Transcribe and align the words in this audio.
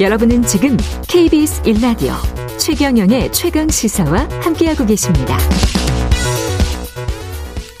여러분은 0.00 0.42
지금 0.46 0.76
KBS 1.08 1.62
1라디오 1.62 2.14
최경영의 2.58 3.32
최강 3.32 3.68
시사와 3.68 4.28
함께하고 4.42 4.86
계십니다. 4.86 5.36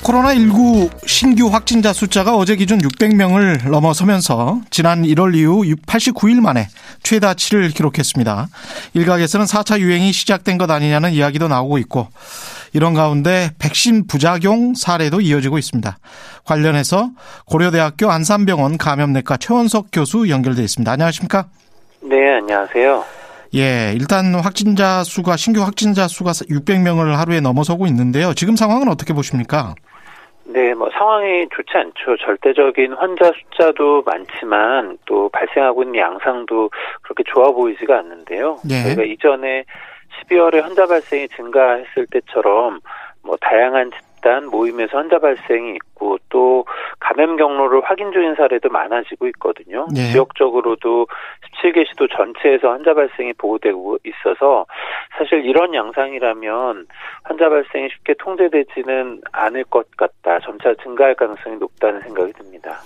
코로나19 0.02 1.06
신규 1.06 1.48
확진자 1.48 1.92
숫자가 1.92 2.36
어제 2.36 2.56
기준 2.56 2.78
600명을 2.78 3.68
넘어서면서 3.70 4.60
지난 4.70 5.02
1월 5.02 5.36
이후 5.36 5.62
89일 5.86 6.40
만에 6.40 6.68
최다치를 7.02 7.70
기록했습니다. 7.70 8.48
일각에서는 8.94 9.46
4차 9.46 9.78
유행이 9.78 10.12
시작된 10.12 10.58
것 10.58 10.70
아니냐는 10.70 11.12
이야기도 11.12 11.48
나오고 11.48 11.78
있고 11.78 12.08
이런 12.72 12.94
가운데 12.94 13.50
백신 13.60 14.06
부작용 14.06 14.74
사례도 14.74 15.20
이어지고 15.20 15.58
있습니다. 15.58 15.98
관련해서 16.46 17.10
고려대학교 17.46 18.10
안산병원 18.10 18.78
감염내과 18.78 19.36
최원석 19.38 19.86
교수 19.92 20.28
연결돼 20.28 20.62
있습니다. 20.62 20.90
안녕하십니까? 20.90 21.46
네, 22.02 22.34
안녕하세요. 22.34 23.04
예, 23.56 23.92
일단 23.96 24.34
확진자 24.36 25.02
수가 25.02 25.36
신규 25.36 25.62
확진자 25.62 26.06
수가 26.06 26.30
600명을 26.30 27.16
하루에 27.16 27.40
넘어서고 27.40 27.86
있는데요. 27.86 28.32
지금 28.34 28.54
상황은 28.54 28.88
어떻게 28.88 29.12
보십니까? 29.12 29.74
네, 30.44 30.74
뭐 30.74 30.88
상황이 30.90 31.46
좋지 31.54 31.70
않죠. 31.74 32.16
절대적인 32.24 32.94
환자 32.94 33.30
숫자도 33.32 34.02
많지만 34.02 34.98
또 35.06 35.28
발생하고 35.30 35.82
있는 35.82 36.00
양상도 36.00 36.70
그렇게 37.02 37.22
좋아 37.32 37.52
보이지가 37.52 37.98
않는데요. 37.98 38.58
예. 38.68 38.82
저희가 38.82 39.02
이전에 39.04 39.64
12월에 40.28 40.60
환자 40.60 40.86
발생이 40.86 41.28
증가했을 41.28 42.06
때처럼 42.10 42.80
뭐 43.22 43.36
다양한 43.40 43.90
집단 43.92 44.46
모임에서 44.46 44.98
환자 44.98 45.18
발생이 45.18 45.74
있고 45.74 46.18
또 46.28 46.64
감염 46.98 47.36
경로를 47.36 47.82
확인 47.84 48.12
중인 48.12 48.34
사례도 48.34 48.68
많아지고 48.68 49.26
있거든요. 49.28 49.86
네. 49.94 50.12
지역적으로도 50.12 51.06
17개 51.62 51.86
시도 51.88 52.06
전체에서 52.08 52.70
환자 52.70 52.94
발생이 52.94 53.32
보고되고 53.34 53.98
있어서 54.04 54.66
사실 55.18 55.44
이런 55.44 55.74
양상이라면 55.74 56.86
환자 57.24 57.48
발생이 57.48 57.88
쉽게 57.90 58.14
통제되지는 58.18 59.22
않을 59.32 59.64
것 59.64 59.86
같다. 59.96 60.38
점차 60.40 60.74
증가할 60.82 61.14
가능성이 61.14 61.56
높다는 61.56 62.00
생각이 62.02 62.32
듭니다. 62.34 62.80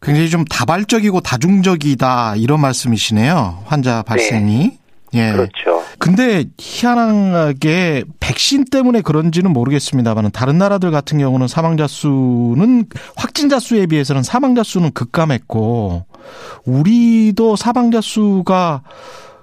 굉장히 0.00 0.28
좀 0.28 0.44
다발적이고 0.44 1.20
다중적이다 1.20 2.34
이런 2.36 2.60
말씀이시네요. 2.60 3.64
환자 3.66 4.02
발생이. 4.02 4.68
네. 4.68 4.83
예. 5.14 5.32
그렇죠. 5.32 5.82
근데 5.98 6.44
희한하게 6.58 8.04
백신 8.20 8.64
때문에 8.70 9.00
그런지는 9.00 9.52
모르겠습니다만 9.52 10.30
다른 10.32 10.58
나라들 10.58 10.90
같은 10.90 11.18
경우는 11.18 11.48
사망자 11.48 11.86
수는 11.86 12.86
확진자 13.16 13.58
수에 13.58 13.86
비해서는 13.86 14.22
사망자 14.22 14.62
수는 14.62 14.92
급감했고 14.92 16.04
우리도 16.66 17.56
사망자 17.56 18.00
수가 18.00 18.82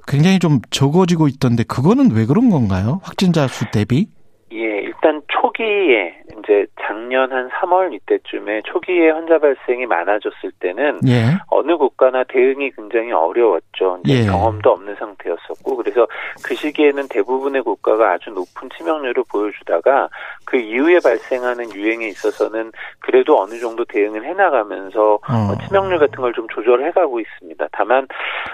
굉장히 0.07 0.39
좀 0.39 0.59
적어지고 0.71 1.27
있던데 1.27 1.63
그거는 1.63 2.11
왜 2.11 2.25
그런 2.25 2.49
건가요? 2.49 2.99
확진자 3.03 3.47
수 3.47 3.65
대비? 3.71 4.07
예, 4.51 4.57
일단 4.57 5.21
초기에 5.61 6.15
이제 6.39 6.65
작년 6.81 7.31
한 7.31 7.49
3월 7.49 7.93
이때쯤에 7.93 8.61
초기에 8.65 9.11
환자 9.11 9.37
발생이 9.37 9.85
많아졌을 9.85 10.51
때는 10.59 10.99
예. 11.07 11.37
어느 11.49 11.77
국가나 11.77 12.23
대응이 12.23 12.71
굉장히 12.71 13.11
어려웠죠. 13.11 13.99
예. 14.07 14.25
경험도 14.25 14.71
없는 14.71 14.95
상태였었고 14.95 15.75
그래서 15.75 16.07
그 16.43 16.55
시기에는 16.55 17.07
대부분의 17.09 17.61
국가가 17.61 18.13
아주 18.13 18.31
높은 18.31 18.69
치명률을 18.75 19.23
보여주다가 19.31 20.09
그 20.45 20.57
이후에 20.57 20.99
발생하는 21.03 21.73
유행에 21.73 22.07
있어서는 22.07 22.71
그래도 22.99 23.39
어느 23.39 23.59
정도 23.59 23.85
대응을 23.85 24.25
해나가면서 24.25 25.15
어. 25.15 25.65
치명률 25.67 25.99
같은 25.99 26.15
걸 26.15 26.31
좀 26.31 26.47
조절해가고 26.47 27.19
있습니다. 27.19 27.67
다만 27.73 28.07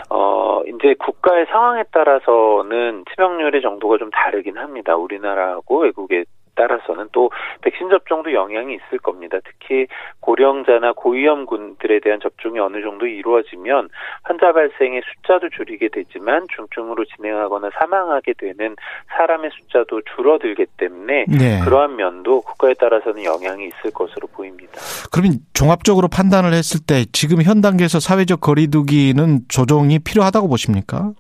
어 0.10 0.64
이제 0.66 0.96
국가의 0.98 1.46
상황에 1.46 1.84
따라서는 1.92 3.04
치명률의 3.14 3.62
정도가 3.62 4.00
좀 4.00 4.10
다르긴 4.10 4.58
합니다. 4.58 4.96
우리나라하고 4.96 5.82
외국의 5.82 6.26
따라서는 6.58 7.10
또 7.14 7.30
백신 7.62 7.90
접종도 7.90 8.34
영향이 8.34 8.76
있을 8.76 8.98
겁니다. 9.00 9.38
특히 9.46 9.88
고령자나 10.20 10.94
고위험군들에 10.94 12.00
대한 12.02 12.20
접종이 12.20 12.60
어느 12.60 12.82
정도 12.82 13.06
이루어지면 13.06 13.90
환자 14.24 14.52
발생의 14.52 15.02
숫자도 15.06 15.50
줄이게 15.50 15.88
되지만 15.90 16.46
중증으로 16.54 17.06
진행하거나 17.06 17.70
사망하게 17.80 18.34
되는 18.38 18.76
사람의 19.18 19.52
숫자도 19.54 20.02
줄어들기 20.16 20.66
때문에 20.78 21.26
네. 21.28 21.62
그러한 21.64 21.96
면도 21.96 22.42
국가에 22.42 22.74
따라서는 22.74 23.24
영향이 23.24 23.68
있을 23.68 23.92
것으로 23.92 24.28
보입니다. 24.28 24.74
그러면 25.12 25.40
종합적으로 25.54 26.08
판단을 26.08 26.54
했을 26.54 26.80
때 26.86 27.06
지금 27.14 27.42
현 27.42 27.62
단계에서 27.62 28.00
사회적 28.00 28.42
거리두기는 28.42 29.42
조정이 29.48 30.00
필요하다고 30.00 30.50
보십니까? 30.50 31.14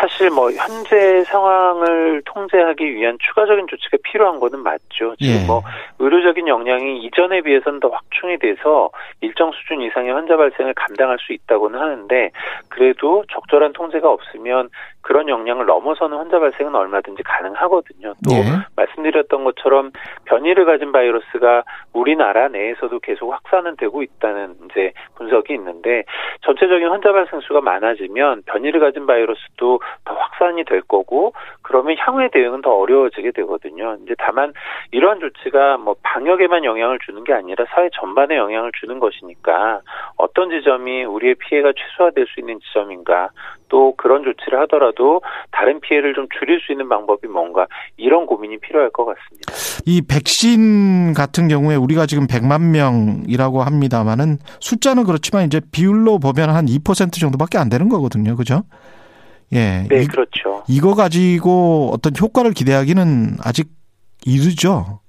사실 0.00 0.30
뭐 0.30 0.50
현재 0.50 1.22
상황을 1.24 2.22
통제하기 2.24 2.94
위한 2.94 3.18
추가적인 3.20 3.66
조치가 3.68 3.98
필요한 4.02 4.40
거는 4.40 4.60
맞죠. 4.60 5.14
지금 5.16 5.42
예. 5.42 5.46
뭐 5.46 5.62
의료적인 5.98 6.48
역량이 6.48 7.04
이전에 7.04 7.42
비해서는 7.42 7.80
더 7.80 7.88
확충이 7.88 8.38
돼서 8.38 8.90
일정 9.20 9.52
수준 9.52 9.82
이상의 9.82 10.12
환자 10.12 10.36
발생을 10.36 10.72
감당할 10.74 11.18
수 11.20 11.34
있다고는 11.34 11.78
하는데 11.78 12.30
그래도 12.68 13.24
적절한 13.30 13.74
통제가 13.74 14.10
없으면 14.10 14.70
그런 15.02 15.28
역량을 15.28 15.66
넘어서는 15.66 16.16
환자 16.16 16.38
발생은 16.38 16.74
얼마든지 16.74 17.22
가능하거든요. 17.22 18.14
또 18.28 18.34
예. 18.34 18.42
말씀드렸던 18.76 19.44
것처럼 19.44 19.92
변이를 20.26 20.64
가진 20.66 20.92
바이러스가 20.92 21.64
우리나라 21.92 22.48
내에서도 22.48 22.98
계속 23.00 23.32
확산은 23.32 23.76
되고 23.76 24.02
있다는 24.02 24.56
이제 24.66 24.92
분석이 25.16 25.54
있는데 25.54 26.04
전체적인 26.42 26.88
환자 26.88 27.12
발생 27.12 27.40
수가 27.40 27.60
많아지면 27.60 28.42
변이를 28.46 28.80
가진 28.80 29.06
바이러스도 29.06 29.80
더 30.04 30.14
확산이 30.14 30.64
될 30.64 30.82
거고 30.82 31.32
그러면 31.62 31.96
향후의 31.98 32.30
대응은 32.30 32.62
더 32.62 32.72
어려워지게 32.76 33.32
되거든요. 33.32 33.96
이제 34.04 34.14
다만 34.18 34.52
이러한 34.90 35.20
조치가 35.20 35.78
뭐 35.78 35.96
방역에만 36.02 36.64
영향을 36.64 36.98
주는 37.04 37.24
게 37.24 37.32
아니라 37.32 37.64
사회 37.70 37.88
전반에 37.94 38.36
영향을 38.36 38.70
주는 38.78 38.98
것이니까 38.98 39.80
어떤 40.16 40.50
지점이 40.50 41.04
우리의 41.04 41.36
피해가 41.36 41.72
최소화될 41.72 42.26
수 42.26 42.40
있는 42.40 42.60
지점인가 42.60 43.30
또 43.68 43.94
그런 43.96 44.24
조치를 44.24 44.58
하더라도 44.60 44.89
다른 45.50 45.80
피해를 45.80 46.14
좀 46.14 46.26
줄일 46.38 46.60
수 46.60 46.72
있는 46.72 46.88
방법이 46.88 47.28
뭔가 47.28 47.66
이런 47.96 48.26
고민이 48.26 48.58
필요할 48.58 48.90
것 48.90 49.04
같습니다. 49.04 49.52
이 49.86 50.02
백신 50.02 51.14
같은 51.14 51.48
경우에 51.48 51.76
우리가 51.76 52.06
지금 52.06 52.26
100만 52.26 52.70
명이라고 52.70 53.62
합니다만은 53.62 54.38
숫자는 54.60 55.04
그렇지만 55.04 55.46
이제 55.46 55.60
비율로 55.72 56.18
보면 56.18 56.50
한 56.50 56.66
2% 56.66 57.20
정도밖에 57.20 57.58
안 57.58 57.68
되는 57.68 57.88
거거든요. 57.88 58.36
그죠? 58.36 58.62
예. 59.52 59.86
네, 59.88 60.04
그렇죠. 60.06 60.64
이거 60.68 60.94
가지고 60.94 61.90
어떤 61.92 62.12
효과를 62.18 62.52
기대하기는 62.52 63.38
아직 63.42 63.68
이르죠. 64.24 65.00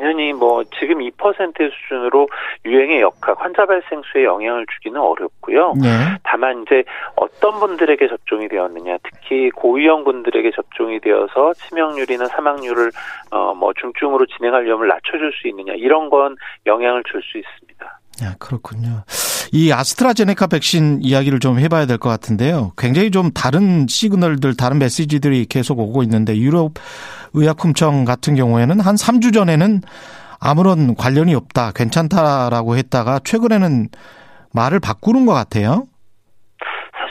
당연히 0.00 0.32
뭐 0.32 0.64
지금 0.78 0.98
2% 0.98 1.70
수준으로 1.70 2.28
유행의 2.64 3.02
역학, 3.02 3.38
환자 3.38 3.66
발생 3.66 4.00
수에 4.10 4.24
영향을 4.24 4.64
주기는 4.74 4.98
어렵고요. 4.98 5.74
네. 5.80 5.88
다만 6.22 6.62
이제 6.62 6.82
어떤 7.16 7.60
분들에게 7.60 8.08
접종이 8.08 8.48
되었느냐, 8.48 8.96
특히 9.02 9.50
고위험 9.50 10.04
분들에게 10.04 10.50
접종이 10.52 11.00
되어서 11.00 11.52
치명률이나 11.54 12.26
사망률을 12.26 12.90
어 13.30 13.50
뭐 13.60 13.72
중증으로 13.74 14.24
진행할 14.26 14.64
위험을 14.64 14.88
낮춰줄 14.88 15.32
수 15.34 15.48
있느냐 15.48 15.74
이런 15.74 16.08
건 16.08 16.36
영향을 16.66 17.02
줄 17.04 17.20
수 17.20 17.36
있습니다. 17.36 18.00
야, 18.24 18.34
그렇군요. 18.38 19.02
이 19.52 19.72
아스트라제네카 19.72 20.46
백신 20.46 21.00
이야기를 21.02 21.40
좀 21.40 21.58
해봐야 21.58 21.86
될 21.86 21.98
것 21.98 22.08
같은데요. 22.08 22.72
굉장히 22.78 23.10
좀 23.10 23.30
다른 23.32 23.86
시그널들, 23.86 24.56
다른 24.56 24.78
메시지들이 24.78 25.46
계속 25.46 25.78
오고 25.80 26.02
있는데 26.04 26.36
유럽 26.38 26.74
의약품청 27.34 28.04
같은 28.04 28.34
경우에는 28.34 28.80
한 28.80 28.94
3주 28.94 29.32
전에는 29.32 29.80
아무런 30.40 30.94
관련이 30.94 31.34
없다, 31.34 31.72
괜찮다라고 31.74 32.76
했다가 32.76 33.20
최근에는 33.24 33.88
말을 34.54 34.80
바꾸는 34.80 35.26
것 35.26 35.34
같아요. 35.34 35.84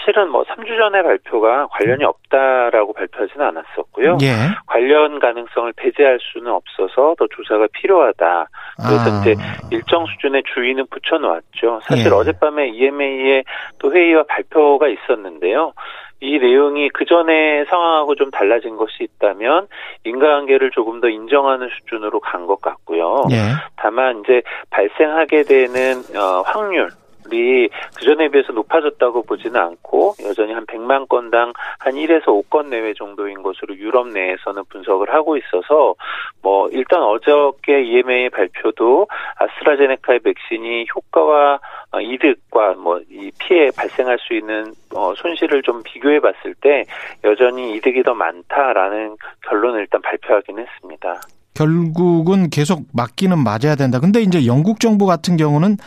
사실은 0.10 0.32
뭐 0.32 0.44
3주 0.44 0.78
전에 0.78 1.04
발표가 1.04 1.68
관련이 1.68 2.04
없다라고 2.04 2.94
발표하지는 2.94 3.46
않았었고요. 3.46 4.18
예. 4.22 4.34
관련 4.66 5.20
가능성을 5.20 5.74
배제할 5.74 6.18
수는 6.22 6.52
없어서 6.52 7.16
더 7.18 7.28
조사가 7.30 7.68
필요하다. 7.74 8.48
그래서 8.78 9.12
아. 9.12 9.22
이제 9.22 9.36
일정 9.72 10.06
수준의 10.08 10.44
주의는 10.54 10.88
붙여놓았죠. 10.90 11.82
사실 11.84 12.08
예. 12.08 12.10
어젯밤에 12.10 12.70
EMA의 12.70 13.44
또 13.78 13.94
회의와 13.94 14.24
발표가 14.28 14.88
있었는데요. 14.88 15.74
이 16.22 16.38
내용이 16.38 16.90
그 16.90 17.06
전에 17.06 17.64
상황하고 17.66 18.16
좀 18.16 18.30
달라진 18.30 18.76
것이 18.76 19.04
있다면 19.04 19.68
인과관계를 20.04 20.72
조금 20.72 21.00
더 21.00 21.08
인정하는 21.08 21.70
수준으로 21.80 22.20
간 22.20 22.46
것 22.46 22.62
같고요. 22.62 23.24
예. 23.32 23.36
다만 23.76 24.22
이제 24.22 24.42
발생하게 24.72 25.44
되는 25.44 26.02
어, 26.16 26.42
확률 26.46 26.90
이 27.34 27.70
그전에 27.98 28.30
비해서 28.30 28.54
높아졌다고 28.54 29.24
보지는 29.24 29.60
않고 29.60 30.16
여전히 30.24 30.54
한 30.54 30.66
100만 30.66 31.10
건당 31.10 31.54
한 31.80 31.94
1에서 31.94 32.26
5건 32.26 32.68
내외 32.68 32.94
정도인 32.94 33.44
것으로 33.44 33.76
유럽 33.76 34.08
내에서는 34.08 34.64
분석을 34.70 35.14
하고 35.14 35.38
있어서 35.38 35.96
뭐 36.42 36.70
일단 36.72 37.02
어저께 37.04 37.84
EMA 37.84 38.30
발표도 38.30 39.08
아스트라제네카의 39.38 40.20
백신이 40.20 40.86
효과와 40.96 41.60
이득과 42.02 42.74
뭐 42.76 43.00
이 43.10 43.32
피해 43.40 43.72
발생할 43.76 44.18
수 44.20 44.34
있는 44.34 44.74
어 44.96 45.14
손실을 45.16 45.62
좀 45.64 45.82
비교해 45.84 46.20
봤을 46.20 46.54
때 46.62 46.86
여전히 47.24 47.76
이득이 47.76 48.04
더 48.04 48.14
많다라는 48.14 49.16
결론을 49.48 49.82
일단 49.82 50.02
발표하긴 50.02 50.60
했습니다. 50.60 51.22
결국은 51.54 52.50
계속 52.50 52.84
맞기는 52.94 53.38
맞아야 53.38 53.76
된다. 53.76 54.00
근데 54.00 54.22
이제 54.22 54.46
영국 54.46 54.80
정부 54.80 55.06
같은 55.06 55.38
경우는 55.38 55.78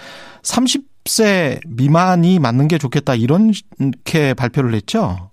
30 0.42 0.91
세 1.04 1.58
미만이 1.66 2.38
맞는 2.38 2.68
게 2.68 2.78
좋겠다 2.78 3.14
이렇게 3.14 4.34
발표를 4.34 4.74
했죠. 4.74 5.31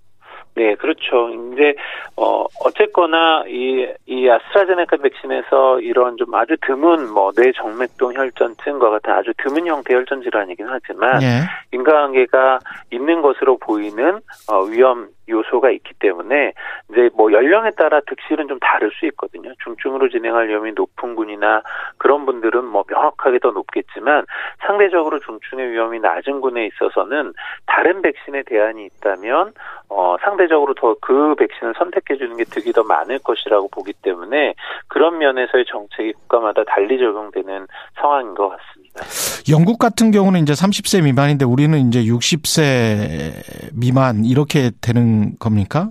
네, 0.60 0.74
그렇죠. 0.74 1.30
이제 1.30 1.74
어 2.16 2.44
어쨌거나 2.64 3.44
이 3.48 3.86
이 4.10 4.28
아스트라제네카 4.28 4.96
백신에서 4.96 5.80
이런 5.80 6.16
좀 6.16 6.34
아주 6.34 6.56
드문 6.66 7.12
뭐 7.14 7.30
뇌정맥동 7.36 8.12
혈전증과 8.12 8.90
같은 8.90 9.12
아주 9.12 9.32
드문 9.38 9.66
형태 9.66 9.94
혈전 9.94 10.22
질환이긴 10.22 10.66
하지만 10.68 11.22
예. 11.22 11.26
인과관계가 11.72 12.58
있는 12.90 13.22
것으로 13.22 13.56
보이는 13.58 14.18
어 14.50 14.62
위험 14.64 15.08
요소가 15.28 15.70
있기 15.70 15.94
때문에 16.00 16.52
이제 16.90 17.08
뭐 17.14 17.32
연령에 17.32 17.70
따라 17.76 18.00
득실은 18.00 18.48
좀 18.48 18.58
다를 18.58 18.90
수 18.98 19.06
있거든요. 19.06 19.52
중증으로 19.62 20.08
진행할 20.08 20.48
위험이 20.48 20.72
높은 20.72 21.14
군이나 21.14 21.62
그런 21.98 22.26
분들은 22.26 22.64
뭐 22.64 22.82
명확하게 22.88 23.38
더 23.38 23.52
높겠지만 23.52 24.26
상대적으로 24.66 25.20
중증의 25.20 25.70
위험이 25.70 26.00
낮은 26.00 26.40
군에 26.40 26.66
있어서는 26.66 27.32
다른 27.66 28.02
백신에 28.02 28.42
대안이 28.42 28.86
있다면 28.86 29.52
어 29.88 30.16
상대 30.22 30.48
적으로 30.50 30.74
더 30.74 30.90
그 31.00 31.34
백신을 31.36 31.74
선택해 31.78 32.16
주는 32.18 32.36
게 32.36 32.44
득이 32.44 32.72
더 32.72 32.82
많을 32.82 33.18
것이라고 33.20 33.68
보기 33.68 33.94
때문에 34.02 34.54
그런 34.88 35.18
면에서의 35.18 35.64
정책이 35.66 36.12
국가마다 36.12 36.62
달리 36.64 36.98
적용되는 36.98 37.66
상황인 38.00 38.34
것 38.34 38.50
같습니다. 38.50 39.04
영국 39.50 39.78
같은 39.78 40.10
경우는 40.10 40.40
이제 40.40 40.52
30세 40.52 41.02
미만인데 41.04 41.44
우리는 41.44 41.78
이제 41.88 42.02
60세 42.02 43.72
미만 43.74 44.24
이렇게 44.24 44.70
되는 44.82 45.38
겁니까? 45.38 45.90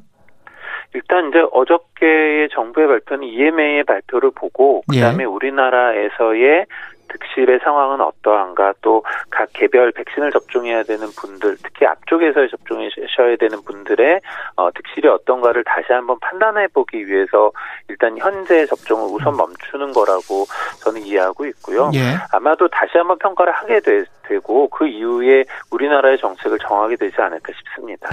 일단 0.94 1.29
이제 1.29 1.39
어저께의 1.51 2.50
정부의 2.53 2.88
발표는 2.88 3.27
EMA의 3.27 3.83
발표를 3.83 4.31
보고 4.31 4.83
그다음에 4.89 5.23
예. 5.23 5.25
우리나라에서의 5.25 6.65
득실의 7.09 7.59
상황은 7.63 8.01
어떠한가 8.01 8.73
또 8.81 9.03
각 9.39 9.50
개별 9.53 9.91
백신을 9.91 10.31
접종해야 10.31 10.83
되는 10.83 11.07
분들 11.15 11.57
특히 11.63 11.85
앞쪽에서 11.85 12.47
접종하셔야 12.47 13.38
되는 13.39 13.61
분들의 13.63 14.19
어, 14.56 14.69
득실이 14.71 15.07
어떤가를 15.07 15.63
다시 15.63 15.94
한번 15.94 16.19
판단해 16.19 16.67
보기 16.67 17.07
위해서 17.07 17.51
일단 17.88 18.17
현재 18.17 18.65
접종을 18.65 19.07
우선 19.13 19.38
멈추는 19.38 19.94
거라고 19.94 20.45
저는 20.83 21.01
이해하고 21.03 21.45
있고요. 21.47 21.91
예. 21.94 22.17
아마도 22.33 22.67
다시 22.67 22.97
한번 22.97 23.17
평가를 23.19 23.53
하게 23.53 23.79
되, 23.79 24.03
되고 24.27 24.67
그 24.69 24.88
이후에 24.88 25.45
우리나라의 25.71 26.17
정책을 26.17 26.57
정하게 26.59 26.95
되지 26.95 27.15
않을까 27.17 27.53
싶습니다. 27.53 28.09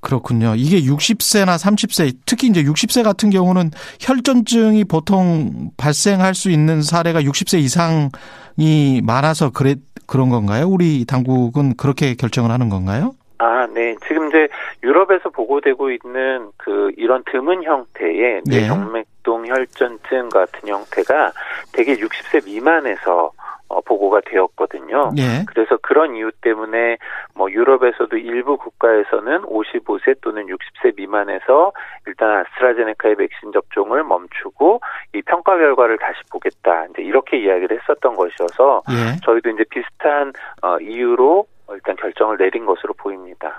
그렇군요. 0.00 0.54
이게 0.56 0.80
60세나 0.80 1.56
30세 1.56 2.14
특히 2.24 2.46
이제 2.48 2.62
60세 2.62 3.02
같은 3.02 3.30
경우는 3.30 3.70
혈전증이 4.00 4.84
보통 4.84 5.70
발생할 5.76 6.34
수 6.34 6.50
있는 6.50 6.82
사례가 6.82 7.22
60세 7.22 7.58
이상 7.58 8.10
이 8.58 9.00
많아서 9.04 9.50
그래 9.50 9.76
그런 10.06 10.30
건가요? 10.30 10.66
우리 10.66 11.04
당국은 11.06 11.76
그렇게 11.76 12.14
결정을 12.14 12.50
하는 12.50 12.68
건가요? 12.68 13.14
아, 13.38 13.68
네. 13.72 13.94
지금 14.08 14.28
이제 14.28 14.48
유럽에서 14.82 15.30
보고되고 15.30 15.90
있는 15.92 16.50
그 16.56 16.90
이런 16.96 17.22
드문 17.30 17.62
형태의 17.62 18.42
네. 18.44 18.60
뇌정맥동 18.60 19.46
혈전증 19.46 20.28
같은 20.28 20.68
형태가 20.68 21.32
대개 21.72 21.94
60세 21.94 22.44
미만에서 22.44 23.30
어, 23.68 23.80
보고가 23.82 24.22
되었거든요. 24.24 25.12
예. 25.18 25.44
그래서 25.46 25.76
그런 25.82 26.16
이유 26.16 26.32
때문에 26.40 26.96
뭐 27.38 27.50
유럽에서도 27.52 28.16
일부 28.16 28.56
국가에서는 28.58 29.42
55세 29.42 30.20
또는 30.22 30.46
60세 30.46 30.96
미만에서 30.96 31.72
일단 32.06 32.40
아스트라제네카의 32.40 33.14
백신 33.14 33.52
접종을 33.52 34.02
멈추고 34.02 34.80
이 35.14 35.22
평가 35.22 35.56
결과를 35.56 35.98
다시 35.98 36.18
보겠다. 36.30 36.86
이제 36.86 37.02
이렇게 37.02 37.38
이야기를 37.38 37.78
했었던 37.80 38.16
것이어서 38.16 38.82
예. 38.90 39.20
저희도 39.24 39.50
이제 39.50 39.64
비슷한 39.70 40.32
어, 40.62 40.78
이유로 40.80 41.46
일단 41.70 41.94
결정을 41.94 42.38
내린 42.38 42.66
것으로 42.66 42.92
보입니다. 42.94 43.56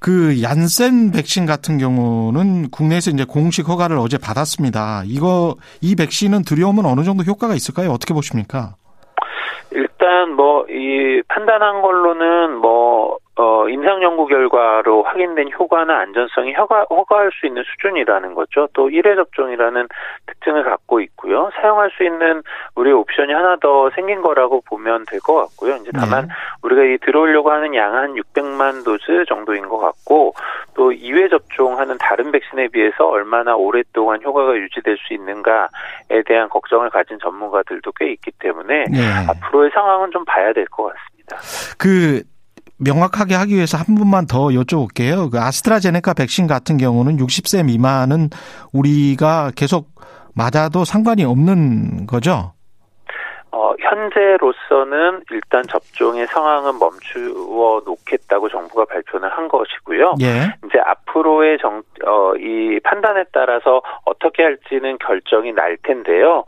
그 0.00 0.42
얀센 0.42 1.12
백신 1.12 1.44
같은 1.44 1.76
경우는 1.76 2.70
국내에서 2.70 3.10
이제 3.10 3.24
공식 3.24 3.68
허가를 3.68 3.98
어제 3.98 4.16
받았습니다. 4.16 5.02
이거 5.04 5.56
이 5.82 5.94
백신은 5.94 6.44
들여오면 6.44 6.86
어느 6.86 7.02
정도 7.02 7.22
효과가 7.22 7.54
있을까요? 7.54 7.90
어떻게 7.90 8.14
보십니까? 8.14 8.76
일단 10.04 10.36
뭐 10.36 10.66
이 10.68 11.22
판단한 11.28 11.80
걸로는 11.80 12.58
뭐 12.58 13.16
어, 13.36 13.68
임상 13.68 14.00
연구 14.02 14.26
결과로 14.26 15.02
확인된 15.02 15.50
효과나 15.58 15.98
안전성이 15.98 16.52
허가, 16.54 16.84
허가할 16.88 17.30
수 17.32 17.46
있는 17.46 17.64
수준이라는 17.64 18.34
거죠. 18.34 18.68
또 18.74 18.88
1회 18.88 19.16
접종이라는 19.16 19.88
특징을 20.26 20.62
갖고 20.62 21.00
있고요. 21.00 21.50
사용할 21.60 21.90
수 21.96 22.04
있는 22.04 22.42
우리의 22.76 22.94
옵션이 22.94 23.32
하나 23.32 23.56
더 23.60 23.90
생긴 23.96 24.22
거라고 24.22 24.60
보면 24.68 25.04
될 25.06 25.18
것 25.20 25.34
같고요. 25.34 25.76
이제 25.76 25.90
다만 25.94 26.26
네. 26.28 26.34
우리가 26.62 26.84
이 26.84 26.98
들어오려고 26.98 27.50
하는 27.50 27.74
양은 27.74 27.98
한 27.98 28.14
600만 28.14 28.84
도즈 28.84 29.24
정도인 29.26 29.68
것 29.68 29.78
같고 29.78 30.34
또 30.74 30.90
2회 30.90 31.30
접종하는 31.30 31.96
다른 31.98 32.30
백신에 32.30 32.68
비해서 32.68 33.06
얼마나 33.08 33.56
오랫동안 33.56 34.22
효과가 34.22 34.54
유지될 34.56 34.96
수 34.98 35.14
있는가에 35.14 36.22
대한 36.26 36.48
걱정을 36.50 36.90
가진 36.90 37.18
전문가들도 37.20 37.90
꽤 37.98 38.12
있기 38.12 38.30
때문에 38.38 38.84
네. 38.90 38.98
앞으로의 39.28 39.70
상황은 39.72 40.10
좀 40.10 40.24
봐야 40.24 40.52
될 40.52 40.66
것 40.66 40.92
같습니다. 40.92 41.36
그 41.78 42.22
명확하게 42.84 43.34
하기 43.34 43.54
위해서 43.54 43.78
한 43.78 43.94
분만 43.94 44.26
더 44.26 44.48
여쭤볼게요. 44.48 45.30
그 45.30 45.38
아스트라제네카 45.38 46.14
백신 46.14 46.46
같은 46.46 46.76
경우는 46.76 47.16
60세 47.16 47.64
미만은 47.64 48.30
우리가 48.72 49.52
계속 49.56 49.88
맞아도 50.34 50.84
상관이 50.84 51.24
없는 51.24 52.06
거죠? 52.06 52.52
어, 53.52 53.72
현재로서는 53.78 55.22
일단 55.30 55.62
접종의 55.62 56.26
상황은 56.26 56.76
멈추어 56.80 57.82
놓겠다고 57.86 58.48
정부가 58.48 58.84
발표는 58.86 59.28
한 59.28 59.46
것이고요. 59.46 60.16
예. 60.22 60.52
이제 60.66 60.80
앞으로의 60.84 61.58
정, 61.58 61.82
어, 62.04 62.34
이 62.34 62.80
판단에 62.82 63.24
따라서 63.32 63.80
어떻게 64.04 64.42
할지는 64.42 64.98
결정이 64.98 65.52
날 65.52 65.76
텐데요. 65.84 66.44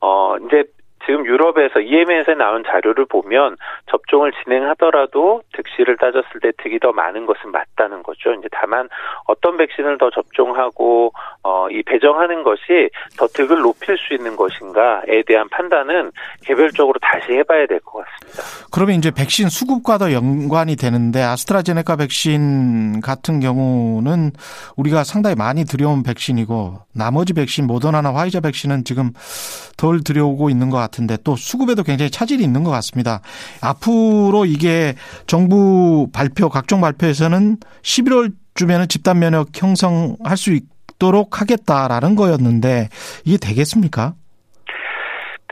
어, 0.00 0.36
이제 0.46 0.64
지금 1.06 1.26
유럽에서 1.26 1.80
EMA에서 1.80 2.34
나온 2.34 2.62
자료를 2.64 3.06
보면 3.06 3.56
접종을 3.90 4.32
진행하더라도 4.42 5.42
득실을 5.52 5.96
따졌을 5.96 6.40
때 6.40 6.52
득이 6.62 6.78
더 6.78 6.92
많은 6.92 7.26
것은 7.26 7.50
맞다는 7.50 8.02
거죠. 8.02 8.32
이제 8.34 8.48
다만 8.52 8.88
어떤 9.26 9.56
백신을 9.56 9.98
더 9.98 10.10
접종하고 10.10 11.12
어, 11.42 11.68
이 11.70 11.82
배정하는 11.82 12.42
것이 12.42 12.88
더 13.18 13.26
득을 13.26 13.60
높일 13.60 13.98
수 13.98 14.14
있는 14.14 14.36
것인가에 14.36 15.22
대한 15.26 15.48
판단은 15.50 16.12
개별적으로 16.42 16.98
다시 17.00 17.32
해봐야 17.32 17.66
될 17.66 17.80
것 17.80 18.04
같습니다. 18.04 18.42
그러면 18.72 18.96
이제 18.96 19.10
백신 19.10 19.48
수급과도 19.48 20.12
연관이 20.12 20.76
되는데 20.76 21.20
아스트라제네카 21.22 21.96
백신 21.96 23.00
같은 23.00 23.40
경우는 23.40 24.30
우리가 24.76 25.04
상당히 25.04 25.36
많이 25.36 25.64
들여온 25.64 26.02
백신이고 26.02 26.78
나머지 26.94 27.34
백신 27.34 27.66
모더나나 27.66 28.14
화이자 28.14 28.40
백신은 28.40 28.84
지금 28.84 29.10
덜 29.76 30.02
들여오고 30.04 30.50
있는 30.50 30.70
것 30.70 30.84
같 30.84 30.93
은데 31.00 31.18
또 31.24 31.36
수급에도 31.36 31.82
굉장히 31.82 32.10
차질이 32.10 32.42
있는 32.42 32.64
것 32.64 32.70
같습니다. 32.70 33.20
앞으로 33.60 34.44
이게 34.46 34.94
정부 35.26 36.08
발표 36.12 36.48
각종 36.48 36.80
발표에서는 36.80 37.58
11월 37.82 38.32
주면은 38.54 38.88
집단 38.88 39.18
면역 39.18 39.48
형성할 39.54 40.36
수 40.36 40.52
있도록 40.52 41.40
하겠다라는 41.40 42.14
거였는데 42.14 42.88
이게 43.24 43.36
되겠습니까? 43.36 44.14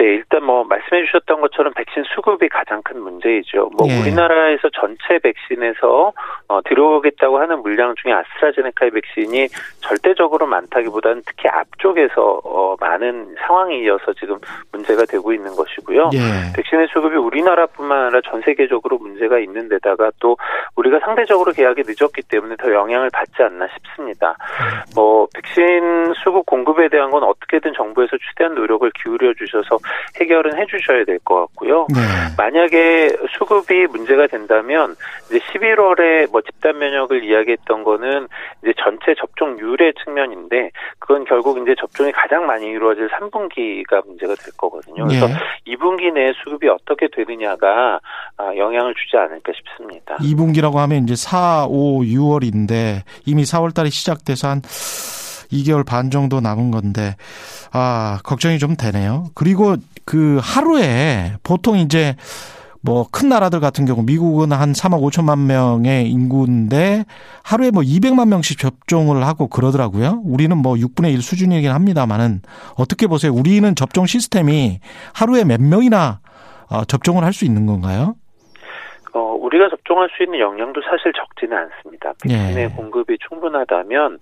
네, 0.02 0.14
일단 0.14 0.44
뭐 0.44 0.64
말씀해 0.64 1.04
주셨던 1.04 1.40
것처럼 1.42 1.72
백신 1.74 2.02
수급이 2.12 2.48
가장 2.48 2.82
큰 2.82 3.00
문제이죠. 3.00 3.70
뭐 3.78 3.86
예. 3.88 4.00
우리나라에서 4.00 4.68
전체 4.70 5.20
백신에서 5.22 6.12
어, 6.48 6.60
들어오겠다고 6.62 7.38
하는 7.38 7.62
물량 7.62 7.94
중에 7.94 8.12
아스트라제네카의 8.12 8.90
백신이 8.90 9.46
절대적으로 9.78 10.46
많다기보다는 10.46 11.22
특히 11.24 11.48
앞쪽에서 11.48 12.40
어, 12.42 12.74
많은 12.80 13.36
상황이 13.46 13.84
이어서 13.84 14.12
지금 14.14 14.38
문제가 14.72 15.04
되고 15.04 15.32
있는 15.32 15.54
것이고요. 15.54 16.10
예. 16.14 16.18
백신의 16.56 16.88
수급이 16.92 17.14
우리나라뿐만 17.14 18.06
아니라 18.06 18.20
전 18.28 18.42
세계적으로 18.42 18.98
문제가 18.98 19.38
있는 19.38 19.68
데다가 19.68 20.10
또 20.18 20.36
우리가 20.74 20.98
상대적으로 21.04 21.52
계약이 21.52 21.82
늦었기 21.86 22.22
때문에 22.28 22.56
더 22.56 22.72
영향을 22.72 23.08
받지 23.12 23.40
않나 23.40 23.68
싶습니다. 23.74 24.30
음. 24.30 24.82
뭐 24.96 25.28
백신 25.32 26.14
수급 26.24 26.44
공급에 26.46 26.88
대한 26.88 27.12
건 27.12 27.22
어떻게든 27.22 27.74
정부에서 27.74 28.16
최대한 28.18 28.56
노력을 28.56 28.90
기울여 29.00 29.34
주셔서 29.34 29.78
해결은 30.20 30.58
해 30.58 30.66
주셔야 30.66 31.04
될 31.04 31.18
것 31.24 31.40
같고요. 31.46 31.86
네. 31.94 32.00
만약에 32.36 33.10
수급이 33.38 33.86
문제가 33.86 34.26
된다면 34.26 34.96
이제 35.28 35.38
11월에 35.38 36.30
뭐 36.30 36.40
집단 36.42 36.78
면역을 36.78 37.24
이야기했던 37.24 37.84
거는 37.84 38.28
이제 38.62 38.72
전체 38.82 39.14
접종률의 39.18 39.94
측면인데 40.04 40.70
그건 40.98 41.24
결국 41.24 41.58
이제 41.62 41.74
접종이 41.78 42.12
가장 42.12 42.46
많이 42.46 42.66
이루어질 42.66 43.08
3분기가 43.08 44.06
문제가 44.06 44.34
될 44.34 44.52
거거든요. 44.56 45.06
그래서 45.06 45.26
네. 45.28 45.34
2분기 45.68 46.12
내에 46.12 46.32
수급이 46.42 46.68
어떻게 46.68 47.08
되느냐가 47.08 48.00
아, 48.36 48.56
영향을 48.56 48.94
주지 48.94 49.16
않을까 49.16 49.52
싶습니다. 49.54 50.16
2분기라고 50.16 50.76
하면 50.76 51.04
이제 51.04 51.14
4, 51.14 51.66
5, 51.68 52.00
6월인데 52.00 53.02
이미 53.26 53.42
4월 53.42 53.74
달에 53.74 53.90
시작돼서 53.90 54.48
한 54.48 54.62
2개월 55.52 55.84
반 55.84 56.10
정도 56.10 56.40
남은 56.40 56.70
건데 56.70 57.16
아, 57.72 58.18
걱정이 58.24 58.58
좀 58.58 58.76
되네요. 58.76 59.26
그리고 59.34 59.76
그 60.04 60.38
하루에 60.42 61.34
보통 61.42 61.78
이제 61.78 62.16
뭐 62.84 63.06
큰 63.12 63.28
나라들 63.28 63.60
같은 63.60 63.84
경우 63.84 64.02
미국은 64.02 64.50
한 64.50 64.72
3억 64.72 65.08
5천만 65.08 65.38
명의 65.40 66.10
인구인데 66.10 67.04
하루에 67.44 67.70
뭐 67.70 67.82
200만 67.84 68.26
명씩 68.26 68.58
접종을 68.58 69.24
하고 69.24 69.46
그러더라고요. 69.46 70.20
우리는 70.24 70.56
뭐 70.56 70.74
6분의 70.74 71.12
1 71.12 71.22
수준이긴 71.22 71.70
합니다만은 71.70 72.42
어떻게 72.74 73.06
보세요? 73.06 73.32
우리는 73.32 73.72
접종 73.76 74.06
시스템이 74.06 74.80
하루에 75.12 75.44
몇 75.44 75.60
명이나 75.62 76.18
어, 76.70 76.84
접종을 76.84 77.22
할 77.22 77.32
수 77.32 77.44
있는 77.44 77.66
건가요? 77.66 78.16
어, 79.42 79.46
우리가 79.46 79.68
접종할 79.68 80.08
수 80.16 80.22
있는 80.22 80.38
영향도 80.38 80.80
사실 80.82 81.12
적지는 81.12 81.56
않습니다. 81.56 82.12
백신의 82.22 82.64
예. 82.64 82.68
공급이 82.68 83.18
충분하다면 83.28 84.18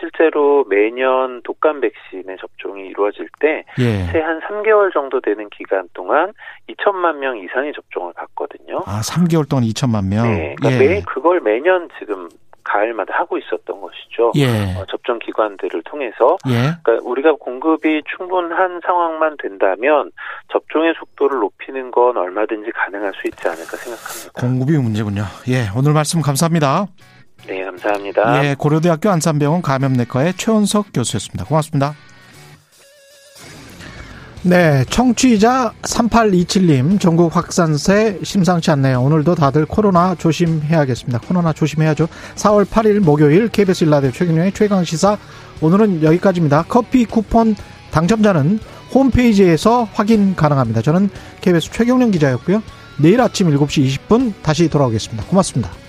실제로 0.00 0.64
매년 0.68 1.42
독감 1.42 1.80
백신의 1.80 2.38
접종이 2.38 2.86
이루어질 2.88 3.28
때 3.40 3.64
새한 3.76 4.40
예. 4.42 4.46
3개월 4.46 4.92
정도 4.92 5.20
되는 5.20 5.48
기간 5.50 5.88
동안 5.92 6.32
2천만 6.68 7.18
명 7.18 7.38
이상의 7.38 7.72
접종을 7.74 8.12
받거든요. 8.14 8.78
아, 8.86 9.00
3개월 9.00 9.48
동안 9.48 9.64
2천만 9.64 10.08
명. 10.08 10.24
네. 10.24 10.54
그러니까 10.58 10.82
예. 10.82 10.88
매 10.88 11.02
그걸 11.02 11.40
매년 11.40 11.88
지금 11.98 12.28
가을마다 12.64 13.14
하고 13.18 13.38
있었던 13.38 13.80
것이죠. 13.80 14.32
예. 14.36 14.74
어, 14.76 14.84
접종 14.88 15.18
기관들을 15.18 15.82
통해서 15.84 16.36
예. 16.48 16.74
그러니까 16.82 17.08
우리가 17.08 17.32
공급이 17.34 18.02
충분한 18.16 18.80
상황만 18.84 19.36
된다면 19.40 20.10
접종의 20.52 20.94
속도를 20.98 21.38
높이는 21.38 21.90
건 21.90 22.16
얼마든지 22.16 22.70
가능할 22.72 23.12
수 23.14 23.26
있지 23.28 23.48
않을까 23.48 23.76
생각합니다. 23.76 24.40
공급이 24.40 24.78
문제군요. 24.78 25.22
예, 25.48 25.66
오늘 25.76 25.92
말씀 25.92 26.20
감사합니다. 26.20 26.86
네, 27.46 27.64
감사합니다. 27.64 28.44
예, 28.44 28.54
고려대학교 28.56 29.10
안산병원 29.10 29.62
감염내과의 29.62 30.34
최원석 30.34 30.86
교수였습니다. 30.94 31.44
고맙습니다. 31.44 31.94
네, 34.44 34.84
청취자 34.90 35.72
3827님, 35.82 36.98
전국 36.98 37.36
확산세 37.36 38.18
심상치 38.24 38.72
않네요. 38.72 39.00
오늘도 39.00 39.36
다들 39.36 39.66
코로나 39.66 40.16
조심해야겠습니다. 40.16 41.20
코로나 41.20 41.52
조심해야죠. 41.52 42.08
4월 42.34 42.64
8일 42.64 42.98
목요일 42.98 43.48
KBS 43.48 43.84
일라디오 43.84 44.10
최경영의 44.10 44.50
최강 44.52 44.82
시사 44.82 45.16
오늘은 45.60 46.02
여기까지입니다. 46.02 46.64
커피 46.68 47.04
쿠폰 47.04 47.54
당첨자는 47.92 48.58
홈페이지에서 48.92 49.88
확인 49.92 50.34
가능합니다. 50.34 50.82
저는 50.82 51.08
KBS 51.40 51.70
최경영 51.70 52.10
기자였고요. 52.10 52.64
내일 52.98 53.20
아침 53.20 53.48
7시 53.48 53.86
20분 54.08 54.32
다시 54.42 54.68
돌아오겠습니다. 54.68 55.24
고맙습니다. 55.26 55.81